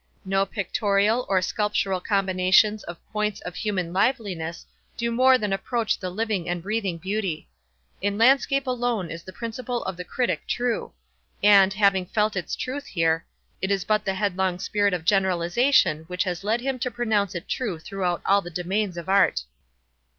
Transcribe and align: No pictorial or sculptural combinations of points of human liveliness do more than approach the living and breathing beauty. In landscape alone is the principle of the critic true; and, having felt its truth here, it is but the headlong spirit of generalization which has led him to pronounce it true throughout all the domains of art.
No 0.25 0.47
pictorial 0.47 1.27
or 1.29 1.43
sculptural 1.43 1.99
combinations 2.01 2.81
of 2.85 2.97
points 3.13 3.39
of 3.41 3.53
human 3.53 3.93
liveliness 3.93 4.65
do 4.97 5.11
more 5.11 5.37
than 5.37 5.53
approach 5.53 5.99
the 5.99 6.09
living 6.09 6.49
and 6.49 6.63
breathing 6.63 6.97
beauty. 6.97 7.47
In 8.01 8.17
landscape 8.17 8.65
alone 8.65 9.11
is 9.11 9.21
the 9.21 9.31
principle 9.31 9.83
of 9.83 9.97
the 9.97 10.03
critic 10.03 10.47
true; 10.47 10.91
and, 11.43 11.71
having 11.75 12.07
felt 12.07 12.35
its 12.35 12.55
truth 12.55 12.87
here, 12.87 13.27
it 13.61 13.69
is 13.69 13.83
but 13.83 14.03
the 14.03 14.15
headlong 14.15 14.57
spirit 14.57 14.95
of 14.95 15.05
generalization 15.05 16.05
which 16.05 16.23
has 16.23 16.43
led 16.43 16.61
him 16.61 16.79
to 16.79 16.89
pronounce 16.89 17.35
it 17.35 17.47
true 17.47 17.77
throughout 17.77 18.23
all 18.25 18.41
the 18.41 18.49
domains 18.49 18.97
of 18.97 19.07
art. 19.07 19.43